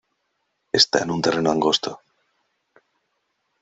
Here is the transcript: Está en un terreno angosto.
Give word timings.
Está 0.81 0.97
en 1.03 1.11
un 1.15 1.21
terreno 1.21 1.51
angosto. 1.51 1.91